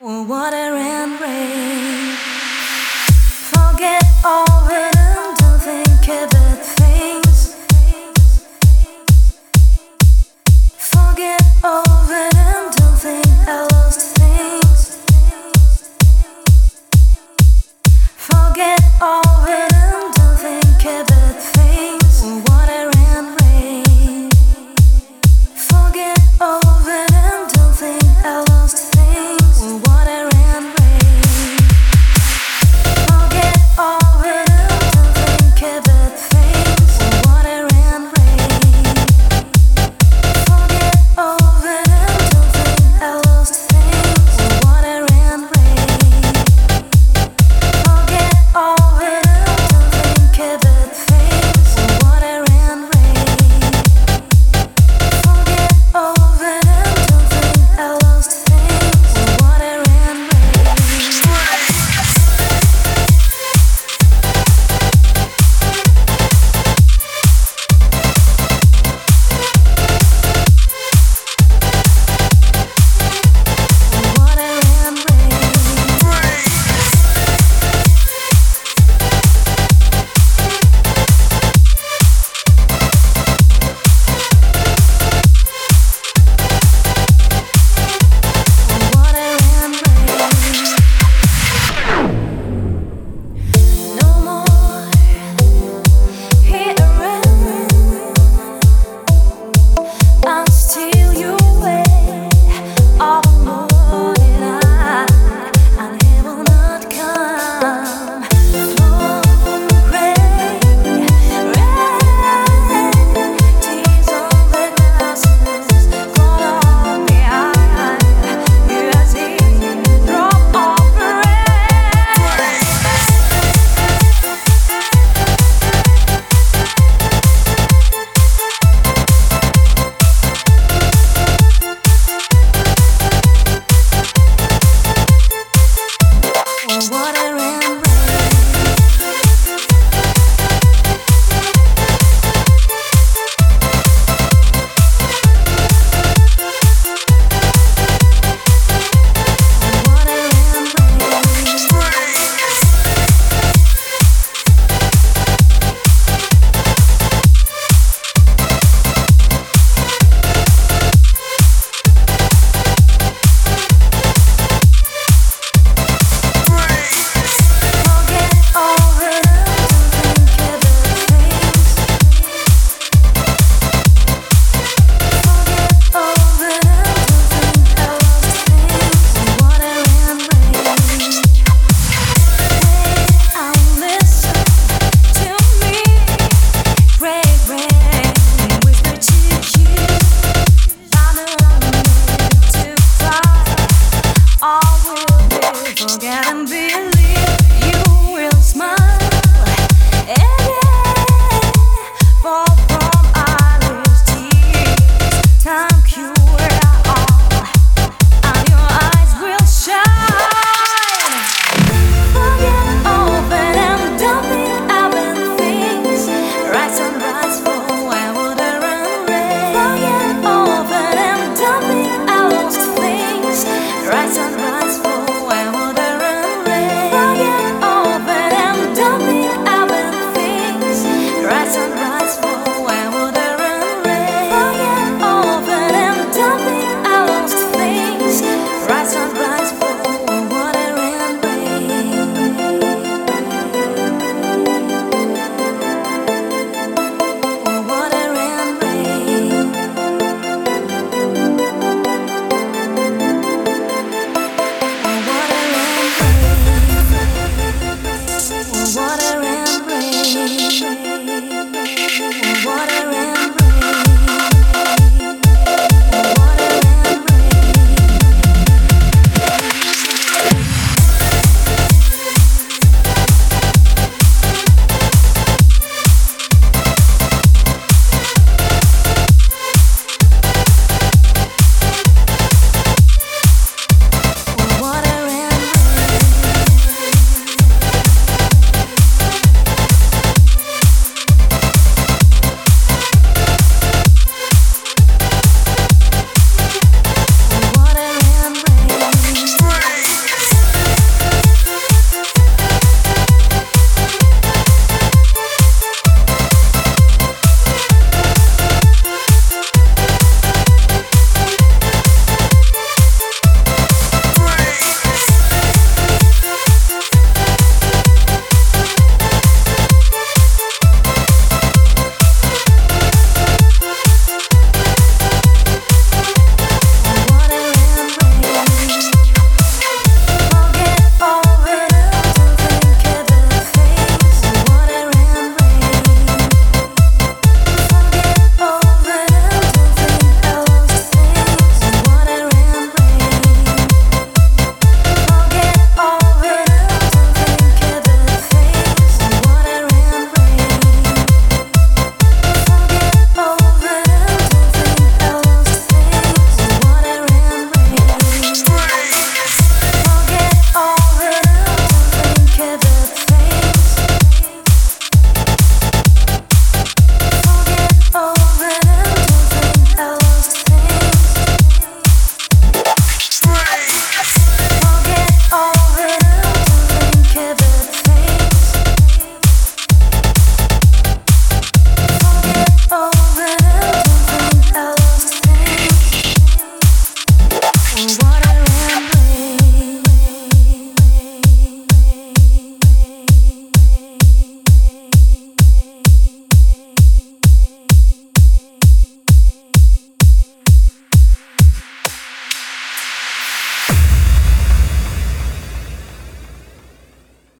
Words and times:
water 0.00 0.56
and 0.56 1.20
rain. 1.20 1.55